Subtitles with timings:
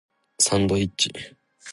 [0.39, 1.11] サンドイッチ